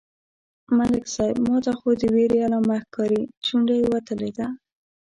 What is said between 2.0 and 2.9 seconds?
د وېرې علامه